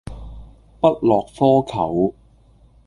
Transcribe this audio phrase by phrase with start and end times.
[0.79, 2.15] 不落窠臼